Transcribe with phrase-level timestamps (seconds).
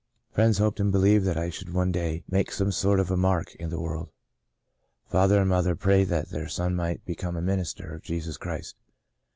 [0.33, 3.53] "Friends hoped and believed that I should one day make some sort of a mark
[3.57, 4.09] in the world.
[5.05, 8.77] Father and mother prayed that their son might become a minister of Jesus Christ.